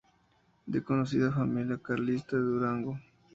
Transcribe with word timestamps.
De 0.65 0.81
conocida 0.83 1.31
familia 1.31 1.77
carlista 1.77 2.35
de 2.35 2.41
Durango. 2.41 2.97